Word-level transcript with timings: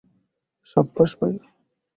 সাব্বাশ, 0.69 1.11
ভাইয়েরা। 1.19 1.47